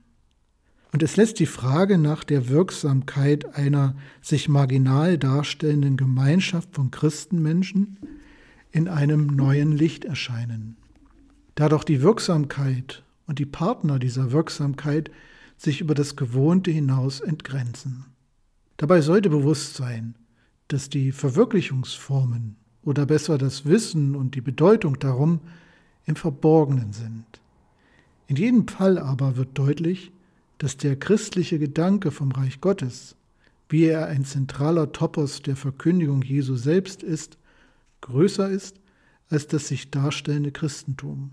Und 0.92 1.02
es 1.02 1.16
lässt 1.16 1.40
die 1.40 1.46
Frage 1.46 1.98
nach 1.98 2.22
der 2.22 2.48
Wirksamkeit 2.50 3.56
einer 3.56 3.96
sich 4.20 4.48
marginal 4.48 5.18
darstellenden 5.18 5.96
Gemeinschaft 5.96 6.68
von 6.72 6.90
Christenmenschen 6.90 7.98
in 8.70 8.86
einem 8.86 9.26
neuen 9.26 9.72
Licht 9.72 10.04
erscheinen. 10.04 10.76
Da 11.54 11.68
doch 11.68 11.84
die 11.84 12.02
Wirksamkeit 12.02 13.02
und 13.26 13.38
die 13.38 13.46
Partner 13.46 13.98
dieser 13.98 14.30
Wirksamkeit 14.30 15.10
sich 15.56 15.80
über 15.80 15.94
das 15.94 16.16
Gewohnte 16.16 16.70
hinaus 16.70 17.20
entgrenzen. 17.20 18.04
Dabei 18.76 19.00
sollte 19.00 19.30
bewusst 19.30 19.74
sein, 19.74 20.14
dass 20.68 20.88
die 20.88 21.12
Verwirklichungsformen 21.12 22.56
oder 22.82 23.06
besser 23.06 23.38
das 23.38 23.64
Wissen 23.64 24.14
und 24.14 24.34
die 24.34 24.40
Bedeutung 24.40 24.98
darum 24.98 25.40
im 26.06 26.16
Verborgenen 26.16 26.92
sind. 26.92 27.24
In 28.26 28.36
jedem 28.36 28.68
Fall 28.68 28.98
aber 28.98 29.36
wird 29.36 29.56
deutlich, 29.58 30.12
dass 30.58 30.76
der 30.76 30.96
christliche 30.96 31.58
Gedanke 31.58 32.10
vom 32.10 32.32
Reich 32.32 32.60
Gottes, 32.60 33.16
wie 33.68 33.84
er 33.84 34.06
ein 34.06 34.24
zentraler 34.24 34.92
Topos 34.92 35.42
der 35.42 35.56
Verkündigung 35.56 36.22
Jesu 36.22 36.56
selbst 36.56 37.02
ist, 37.02 37.38
größer 38.00 38.48
ist 38.48 38.80
als 39.30 39.46
das 39.46 39.68
sich 39.68 39.90
darstellende 39.90 40.52
Christentum. 40.52 41.32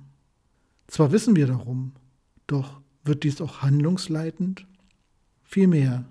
Zwar 0.87 1.11
wissen 1.11 1.35
wir 1.35 1.47
darum, 1.47 1.93
doch 2.47 2.81
wird 3.03 3.23
dies 3.23 3.41
auch 3.41 3.61
handlungsleitend? 3.61 4.65
Vielmehr 5.43 6.05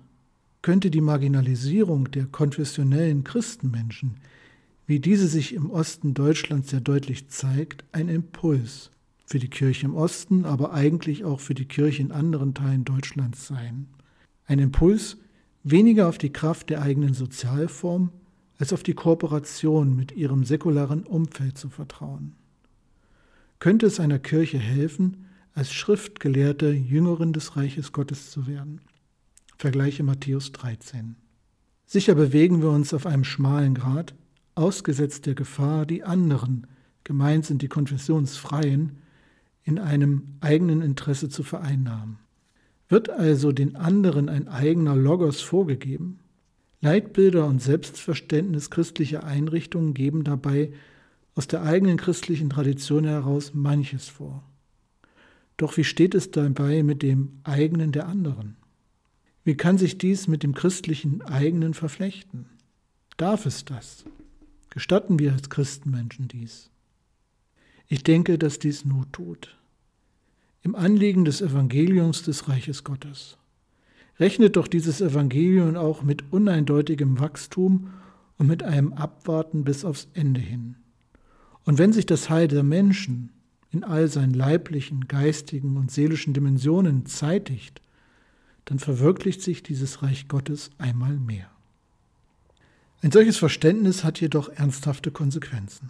könnte 0.61 0.91
die 0.91 1.01
Marginalisierung 1.01 2.11
der 2.11 2.25
konfessionellen 2.25 3.23
Christenmenschen, 3.23 4.15
wie 4.85 4.99
diese 4.99 5.27
sich 5.27 5.53
im 5.53 5.69
Osten 5.69 6.13
Deutschlands 6.13 6.69
sehr 6.69 6.81
deutlich 6.81 7.29
zeigt, 7.29 7.83
ein 7.91 8.09
Impuls 8.09 8.91
für 9.25 9.39
die 9.39 9.49
Kirche 9.49 9.85
im 9.85 9.95
Osten, 9.95 10.45
aber 10.45 10.73
eigentlich 10.73 11.23
auch 11.23 11.39
für 11.39 11.53
die 11.53 11.65
Kirche 11.65 12.01
in 12.01 12.11
anderen 12.11 12.53
Teilen 12.53 12.83
Deutschlands 12.83 13.47
sein. 13.47 13.87
Ein 14.45 14.59
Impuls 14.59 15.17
weniger 15.63 16.09
auf 16.09 16.17
die 16.17 16.33
Kraft 16.33 16.69
der 16.69 16.81
eigenen 16.81 17.13
Sozialform 17.13 18.11
als 18.57 18.73
auf 18.73 18.83
die 18.83 18.93
Kooperation 18.93 19.95
mit 19.95 20.11
ihrem 20.11 20.43
säkularen 20.43 21.03
Umfeld 21.03 21.57
zu 21.57 21.69
vertrauen. 21.69 22.35
Könnte 23.59 23.85
es 23.85 23.99
einer 23.99 24.19
Kirche 24.19 24.59
helfen, 24.59 25.25
als 25.53 25.71
Schriftgelehrte 25.71 26.71
Jüngerin 26.71 27.33
des 27.33 27.55
Reiches 27.55 27.91
Gottes 27.91 28.29
zu 28.31 28.47
werden? 28.47 28.81
Vergleiche 29.61 30.01
Matthäus 30.01 30.51
13. 30.53 31.17
Sicher 31.85 32.15
bewegen 32.15 32.63
wir 32.63 32.71
uns 32.71 32.95
auf 32.95 33.05
einem 33.05 33.23
schmalen 33.23 33.75
Grat, 33.75 34.15
ausgesetzt 34.55 35.27
der 35.27 35.35
Gefahr, 35.35 35.85
die 35.85 36.01
anderen, 36.01 36.65
gemeint 37.03 37.45
sind 37.45 37.61
die 37.61 37.67
Konfessionsfreien, 37.67 38.97
in 39.61 39.77
einem 39.77 40.23
eigenen 40.39 40.81
Interesse 40.81 41.29
zu 41.29 41.43
vereinnahmen. 41.43 42.17
Wird 42.89 43.11
also 43.11 43.51
den 43.51 43.75
anderen 43.75 44.29
ein 44.29 44.47
eigener 44.47 44.95
Logos 44.95 45.41
vorgegeben? 45.41 46.21
Leitbilder 46.81 47.45
und 47.45 47.61
Selbstverständnis 47.61 48.71
christlicher 48.71 49.23
Einrichtungen 49.23 49.93
geben 49.93 50.23
dabei 50.23 50.73
aus 51.35 51.45
der 51.45 51.61
eigenen 51.61 51.97
christlichen 51.97 52.49
Tradition 52.49 53.03
heraus 53.03 53.53
manches 53.53 54.09
vor. 54.09 54.41
Doch 55.57 55.77
wie 55.77 55.83
steht 55.83 56.15
es 56.15 56.31
dabei 56.31 56.81
mit 56.81 57.03
dem 57.03 57.41
eigenen 57.43 57.91
der 57.91 58.07
anderen? 58.07 58.57
Wie 59.43 59.55
kann 59.55 59.77
sich 59.77 59.97
dies 59.97 60.27
mit 60.27 60.43
dem 60.43 60.53
christlichen 60.53 61.21
eigenen 61.23 61.73
verflechten? 61.73 62.45
Darf 63.17 63.45
es 63.45 63.65
das? 63.65 64.05
Gestatten 64.69 65.17
wir 65.19 65.33
als 65.33 65.49
Christenmenschen 65.49 66.27
dies? 66.27 66.69
Ich 67.87 68.03
denke, 68.03 68.37
dass 68.37 68.59
dies 68.59 68.85
Not 68.85 69.11
tut. 69.13 69.57
Im 70.61 70.75
Anliegen 70.75 71.25
des 71.25 71.41
Evangeliums 71.41 72.21
des 72.23 72.47
Reiches 72.47 72.83
Gottes. 72.83 73.37
Rechnet 74.19 74.55
doch 74.55 74.67
dieses 74.67 75.01
Evangelium 75.01 75.75
auch 75.75 76.03
mit 76.03 76.31
uneindeutigem 76.31 77.19
Wachstum 77.19 77.89
und 78.37 78.45
mit 78.45 78.61
einem 78.61 78.93
Abwarten 78.93 79.63
bis 79.63 79.83
aufs 79.83 80.07
Ende 80.13 80.39
hin. 80.39 80.75
Und 81.65 81.79
wenn 81.79 81.93
sich 81.93 82.05
das 82.05 82.29
Heil 82.29 82.47
der 82.47 82.63
Menschen 82.63 83.31
in 83.71 83.83
all 83.83 84.07
seinen 84.07 84.33
leiblichen, 84.33 85.07
geistigen 85.07 85.77
und 85.77 85.89
seelischen 85.89 86.33
Dimensionen 86.33 87.07
zeitigt, 87.07 87.81
dann 88.65 88.79
verwirklicht 88.79 89.41
sich 89.41 89.63
dieses 89.63 90.01
Reich 90.03 90.27
Gottes 90.27 90.69
einmal 90.77 91.17
mehr. 91.17 91.49
Ein 93.01 93.11
solches 93.11 93.37
Verständnis 93.37 94.03
hat 94.03 94.21
jedoch 94.21 94.49
ernsthafte 94.49 95.11
Konsequenzen. 95.11 95.89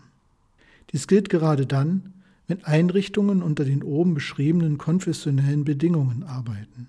Dies 0.94 1.08
gilt 1.08 1.30
gerade 1.30 1.66
dann, 1.66 2.14
wenn 2.48 2.64
Einrichtungen 2.64 3.44
unter 3.44 3.66
den 3.66 3.84
oben 3.84 4.14
beschriebenen 4.14 4.78
konfessionellen 4.78 5.64
Bedingungen 5.64 6.24
arbeiten. 6.24 6.88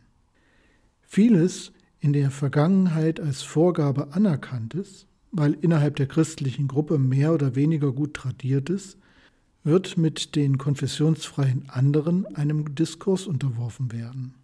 Vieles 1.02 1.72
in 2.00 2.12
der 2.12 2.30
Vergangenheit 2.30 3.20
als 3.20 3.42
Vorgabe 3.42 4.12
anerkanntes, 4.12 5.06
weil 5.30 5.54
innerhalb 5.60 5.96
der 5.96 6.06
christlichen 6.06 6.68
Gruppe 6.68 6.98
mehr 6.98 7.32
oder 7.32 7.54
weniger 7.54 7.92
gut 7.92 8.14
tradiertes, 8.14 8.96
wird 9.64 9.96
mit 9.96 10.34
den 10.34 10.58
konfessionsfreien 10.58 11.68
anderen 11.68 12.26
einem 12.34 12.74
Diskurs 12.74 13.26
unterworfen 13.26 13.92
werden. 13.92 14.34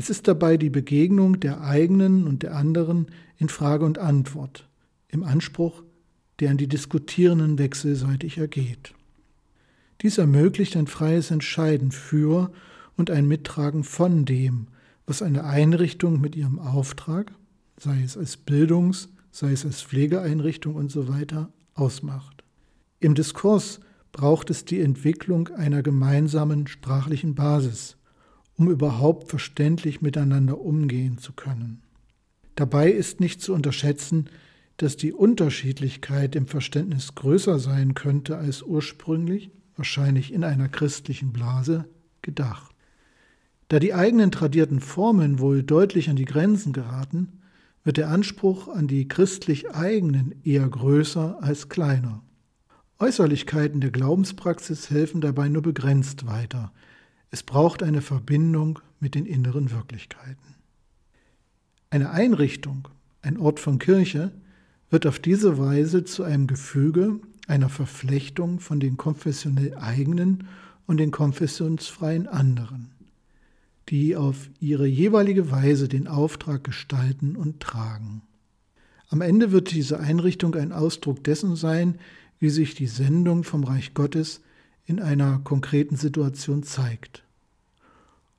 Es 0.00 0.10
ist 0.10 0.28
dabei 0.28 0.56
die 0.56 0.70
Begegnung 0.70 1.40
der 1.40 1.60
eigenen 1.60 2.28
und 2.28 2.44
der 2.44 2.54
anderen 2.54 3.08
in 3.36 3.48
Frage 3.48 3.84
und 3.84 3.98
Antwort, 3.98 4.68
im 5.08 5.24
Anspruch, 5.24 5.82
der 6.38 6.50
an 6.50 6.56
die 6.56 6.68
Diskutierenden 6.68 7.58
wechselseitig 7.58 8.38
ergeht. 8.38 8.94
Dies 10.00 10.16
ermöglicht 10.16 10.76
ein 10.76 10.86
freies 10.86 11.32
Entscheiden 11.32 11.90
für 11.90 12.52
und 12.96 13.10
ein 13.10 13.26
Mittragen 13.26 13.82
von 13.82 14.24
dem, 14.24 14.68
was 15.04 15.20
eine 15.20 15.42
Einrichtung 15.42 16.20
mit 16.20 16.36
ihrem 16.36 16.60
Auftrag, 16.60 17.32
sei 17.76 18.00
es 18.04 18.16
als 18.16 18.36
Bildungs-, 18.36 19.08
sei 19.32 19.50
es 19.50 19.66
als 19.66 19.82
Pflegeeinrichtung 19.82 20.76
usw., 20.76 21.26
so 21.28 21.46
ausmacht. 21.74 22.44
Im 23.00 23.16
Diskurs 23.16 23.80
braucht 24.12 24.50
es 24.50 24.64
die 24.64 24.80
Entwicklung 24.80 25.48
einer 25.48 25.82
gemeinsamen 25.82 26.68
sprachlichen 26.68 27.34
Basis, 27.34 27.97
um 28.58 28.68
überhaupt 28.68 29.30
verständlich 29.30 30.02
miteinander 30.02 30.60
umgehen 30.60 31.16
zu 31.16 31.32
können. 31.32 31.80
Dabei 32.56 32.90
ist 32.90 33.20
nicht 33.20 33.40
zu 33.40 33.54
unterschätzen, 33.54 34.28
dass 34.76 34.96
die 34.96 35.12
Unterschiedlichkeit 35.12 36.36
im 36.36 36.46
Verständnis 36.46 37.14
größer 37.14 37.60
sein 37.60 37.94
könnte 37.94 38.36
als 38.36 38.62
ursprünglich, 38.62 39.50
wahrscheinlich 39.76 40.32
in 40.32 40.44
einer 40.44 40.68
christlichen 40.68 41.32
Blase, 41.32 41.86
gedacht. 42.20 42.74
Da 43.68 43.78
die 43.78 43.94
eigenen 43.94 44.32
tradierten 44.32 44.80
Formeln 44.80 45.38
wohl 45.38 45.62
deutlich 45.62 46.10
an 46.10 46.16
die 46.16 46.24
Grenzen 46.24 46.72
geraten, 46.72 47.40
wird 47.84 47.96
der 47.96 48.08
Anspruch 48.08 48.68
an 48.68 48.88
die 48.88 49.06
christlich 49.06 49.70
eigenen 49.70 50.34
eher 50.42 50.68
größer 50.68 51.38
als 51.42 51.68
kleiner. 51.68 52.22
Äußerlichkeiten 52.98 53.80
der 53.80 53.90
Glaubenspraxis 53.90 54.90
helfen 54.90 55.20
dabei 55.20 55.48
nur 55.48 55.62
begrenzt 55.62 56.26
weiter. 56.26 56.72
Es 57.30 57.42
braucht 57.42 57.82
eine 57.82 58.00
Verbindung 58.00 58.78
mit 59.00 59.14
den 59.14 59.26
inneren 59.26 59.70
Wirklichkeiten. 59.70 60.54
Eine 61.90 62.10
Einrichtung, 62.10 62.88
ein 63.22 63.38
Ort 63.38 63.60
von 63.60 63.78
Kirche, 63.78 64.32
wird 64.90 65.06
auf 65.06 65.18
diese 65.18 65.58
Weise 65.58 66.04
zu 66.04 66.22
einem 66.22 66.46
Gefüge, 66.46 67.20
einer 67.46 67.68
Verflechtung 67.68 68.60
von 68.60 68.80
den 68.80 68.96
konfessionell 68.96 69.76
eigenen 69.76 70.48
und 70.86 70.98
den 70.98 71.10
konfessionsfreien 71.10 72.26
anderen, 72.26 72.90
die 73.88 74.16
auf 74.16 74.50
ihre 74.60 74.86
jeweilige 74.86 75.50
Weise 75.50 75.88
den 75.88 76.08
Auftrag 76.08 76.64
gestalten 76.64 77.36
und 77.36 77.60
tragen. 77.60 78.22
Am 79.10 79.20
Ende 79.22 79.52
wird 79.52 79.70
diese 79.70 80.00
Einrichtung 80.00 80.54
ein 80.54 80.72
Ausdruck 80.72 81.24
dessen 81.24 81.56
sein, 81.56 81.98
wie 82.38 82.50
sich 82.50 82.74
die 82.74 82.86
Sendung 82.86 83.44
vom 83.44 83.64
Reich 83.64 83.94
Gottes 83.94 84.42
in 84.88 85.00
einer 85.00 85.38
konkreten 85.40 85.96
Situation 85.96 86.62
zeigt. 86.62 87.22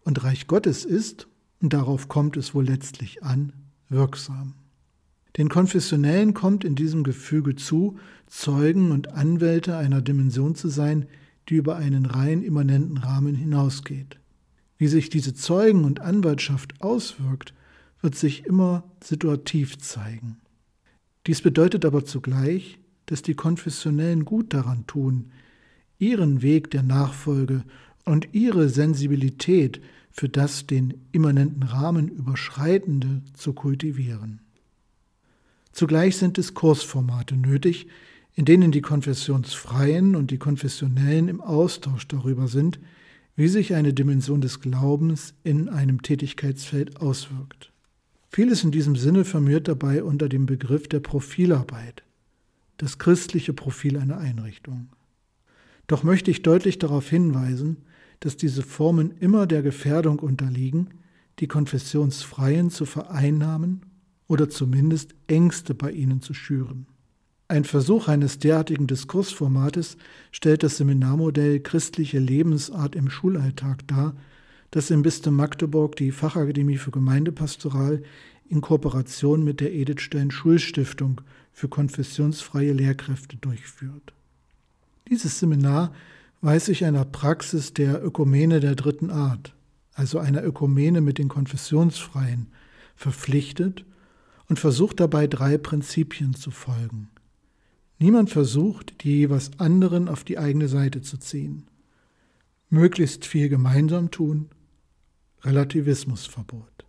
Und 0.04 0.24
Reich 0.24 0.48
Gottes 0.48 0.84
ist, 0.84 1.28
und 1.62 1.74
darauf 1.74 2.08
kommt 2.08 2.38
es 2.38 2.56
wohl 2.56 2.66
letztlich 2.66 3.22
an, 3.22 3.54
wirksam. 3.90 4.56
Den 5.38 5.48
Konfessionellen 5.48 6.34
kommt 6.34 6.64
in 6.64 6.74
diesem 6.74 7.04
Gefüge 7.04 7.56
zu, 7.56 8.00
Zeugen 8.26 8.92
und 8.92 9.14
Anwälte 9.14 9.78
einer 9.78 10.02
Dimension 10.02 10.56
zu 10.56 10.70
sein, 10.70 11.06
die 11.50 11.56
über 11.56 11.76
einen 11.76 12.08
rein 12.08 12.42
immanenten 12.42 12.98
Rahmen 12.98 13.36
hinausgeht. 13.36 14.20
Wie 14.80 14.88
sich 14.88 15.10
diese 15.10 15.36
Zeugen- 15.36 15.86
und 15.86 16.00
Anwaltschaft 16.00 16.82
auswirkt, 16.82 17.54
wird 18.02 18.16
sich 18.16 18.46
immer 18.46 18.84
situativ 19.04 19.78
zeigen. 19.78 20.38
Dies 21.28 21.42
bedeutet 21.44 21.86
aber 21.86 22.06
zugleich, 22.06 22.80
dass 23.06 23.22
die 23.22 23.36
Konfessionellen 23.36 24.26
gut 24.26 24.54
daran 24.56 24.88
tun, 24.88 25.32
ihren 26.00 26.42
Weg 26.42 26.72
der 26.72 26.84
Nachfolge 26.84 27.64
und 28.06 28.30
ihre 28.34 28.70
Sensibilität 28.70 29.82
für 30.12 30.30
das 30.30 30.66
den 30.66 30.96
immanenten 31.12 31.64
Rahmen 31.64 32.08
überschreitende 32.08 33.22
zu 33.34 33.54
kultivieren. 33.54 34.42
Zugleich 35.72 36.18
sind 36.18 36.38
Diskursformate 36.38 37.36
nötig, 37.36 37.88
in 38.34 38.46
denen 38.46 38.72
die 38.72 38.82
Konfessionsfreien 38.82 40.16
und 40.16 40.32
die 40.32 40.38
Konfessionellen 40.38 41.28
im 41.28 41.42
Austausch 41.42 42.08
darüber 42.08 42.48
sind, 42.48 42.80
wie 43.36 43.48
sich 43.48 43.76
eine 43.76 43.94
Dimension 43.94 44.42
des 44.42 44.60
Glaubens 44.60 45.34
in 45.44 45.70
einem 45.70 46.02
Tätigkeitsfeld 46.02 46.98
auswirkt. 46.98 47.72
Vieles 48.30 48.64
in 48.64 48.72
diesem 48.72 48.96
Sinne 48.96 49.26
vermehrt 49.26 49.68
dabei 49.68 50.04
unter 50.04 50.30
dem 50.30 50.46
Begriff 50.46 50.88
der 50.88 51.00
Profilarbeit 51.00 52.04
das 52.80 52.98
christliche 52.98 53.54
Profil 53.54 53.98
einer 53.98 54.18
Einrichtung. 54.18 54.90
Doch 55.90 56.04
möchte 56.04 56.30
ich 56.30 56.44
deutlich 56.44 56.78
darauf 56.78 57.10
hinweisen, 57.10 57.78
dass 58.20 58.38
diese 58.38 58.62
Formen 58.62 59.12
immer 59.20 59.48
der 59.48 59.64
Gefährdung 59.64 60.20
unterliegen, 60.20 60.90
die 61.40 61.48
Konfessionsfreien 61.48 62.70
zu 62.70 62.86
vereinnahmen 62.86 63.82
oder 64.28 64.50
zumindest 64.50 65.16
Ängste 65.26 65.74
bei 65.74 65.92
ihnen 65.92 66.22
zu 66.22 66.36
schüren. 66.36 66.86
Ein 67.48 67.64
Versuch 67.64 68.08
eines 68.08 68.38
derartigen 68.38 68.86
Diskursformates 68.86 69.98
stellt 70.32 70.62
das 70.62 70.78
Seminarmodell 70.78 71.60
Christliche 71.60 72.20
Lebensart 72.20 72.96
im 72.96 73.10
Schulalltag 73.10 73.88
dar, 73.88 74.16
das 74.70 74.92
im 74.92 75.02
Bistum 75.02 75.38
Magdeburg 75.38 75.96
die 75.96 76.12
Fachakademie 76.12 76.78
für 76.78 76.92
Gemeindepastoral 76.92 78.04
in 78.48 78.62
Kooperation 78.62 79.44
mit 79.44 79.60
der 79.60 79.74
Edith 79.74 80.02
Stein 80.02 80.30
Schulstiftung 80.30 81.22
für 81.52 81.68
konfessionsfreie 81.68 82.74
Lehrkräfte 82.74 83.38
durchführt. 83.38 84.14
Dieses 85.10 85.40
Seminar 85.40 85.92
weiß 86.42 86.66
sich 86.66 86.86
einer 86.86 87.04
Praxis 87.04 87.74
der 87.74 88.04
Ökumene 88.04 88.60
der 88.60 88.76
dritten 88.76 89.10
Art, 89.10 89.56
also 89.94 90.20
einer 90.20 90.44
Ökumene 90.44 91.02
mit 91.02 91.18
den 91.18 91.30
Konfessionsfreien, 91.30 92.48
verpflichtet 92.96 93.86
und 94.48 94.60
versucht 94.60 95.00
dabei 95.00 95.26
drei 95.26 95.58
Prinzipien 95.58 96.36
zu 96.36 96.52
folgen. 96.52 97.10
Niemand 97.98 98.30
versucht, 98.30 99.04
die 99.04 99.18
jeweils 99.18 99.52
anderen 99.60 100.08
auf 100.08 100.24
die 100.24 100.38
eigene 100.38 100.68
Seite 100.68 101.02
zu 101.02 101.18
ziehen. 101.18 101.66
Möglichst 102.70 103.26
viel 103.26 103.50
gemeinsam 103.50 104.12
tun, 104.12 104.50
Relativismusverbot. 105.42 106.86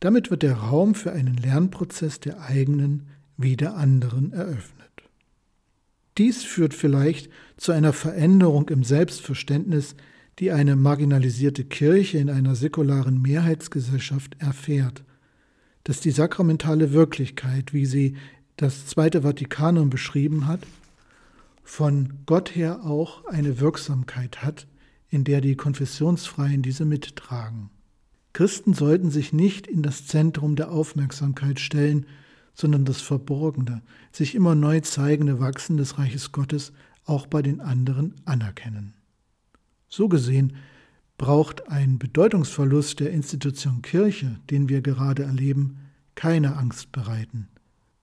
Damit 0.00 0.30
wird 0.30 0.42
der 0.42 0.56
Raum 0.56 0.94
für 0.94 1.12
einen 1.12 1.36
Lernprozess 1.36 2.18
der 2.18 2.40
eigenen 2.40 3.08
wieder 3.36 3.76
anderen 3.76 4.32
eröffnet. 4.32 5.03
Dies 6.18 6.44
führt 6.44 6.74
vielleicht 6.74 7.30
zu 7.56 7.72
einer 7.72 7.92
Veränderung 7.92 8.68
im 8.68 8.84
Selbstverständnis, 8.84 9.96
die 10.38 10.52
eine 10.52 10.76
marginalisierte 10.76 11.64
Kirche 11.64 12.18
in 12.18 12.30
einer 12.30 12.54
säkularen 12.54 13.20
Mehrheitsgesellschaft 13.20 14.36
erfährt, 14.38 15.04
dass 15.84 16.00
die 16.00 16.10
sakramentale 16.10 16.92
Wirklichkeit, 16.92 17.72
wie 17.72 17.86
sie 17.86 18.16
das 18.56 18.86
Zweite 18.86 19.22
Vatikanum 19.22 19.90
beschrieben 19.90 20.46
hat, 20.46 20.60
von 21.62 22.12
Gott 22.26 22.54
her 22.54 22.84
auch 22.84 23.24
eine 23.26 23.58
Wirksamkeit 23.60 24.42
hat, 24.42 24.66
in 25.08 25.24
der 25.24 25.40
die 25.40 25.56
Konfessionsfreien 25.56 26.62
diese 26.62 26.84
mittragen. 26.84 27.70
Christen 28.32 28.74
sollten 28.74 29.10
sich 29.10 29.32
nicht 29.32 29.66
in 29.66 29.82
das 29.82 30.06
Zentrum 30.06 30.56
der 30.56 30.70
Aufmerksamkeit 30.70 31.60
stellen, 31.60 32.06
sondern 32.54 32.84
das 32.84 33.00
verborgene, 33.00 33.82
sich 34.12 34.34
immer 34.34 34.54
neu 34.54 34.80
zeigende 34.80 35.40
Wachsen 35.40 35.76
des 35.76 35.98
Reiches 35.98 36.32
Gottes 36.32 36.72
auch 37.04 37.26
bei 37.26 37.42
den 37.42 37.60
anderen 37.60 38.14
anerkennen. 38.24 38.94
So 39.88 40.08
gesehen 40.08 40.56
braucht 41.18 41.68
ein 41.68 41.98
Bedeutungsverlust 41.98 43.00
der 43.00 43.10
Institution 43.10 43.82
Kirche, 43.82 44.40
den 44.50 44.68
wir 44.68 44.80
gerade 44.80 45.24
erleben, 45.24 45.78
keine 46.14 46.56
Angst 46.56 46.92
bereiten. 46.92 47.48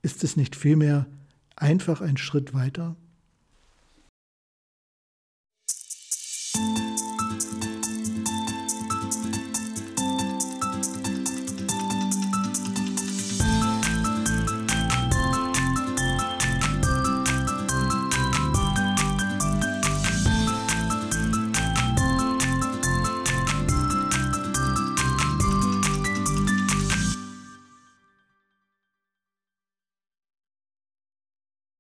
Ist 0.02 0.24
es 0.24 0.38
nicht 0.38 0.56
vielmehr 0.56 1.08
einfach 1.56 2.02
ein 2.02 2.18
Schritt 2.18 2.54
weiter? 2.54 2.96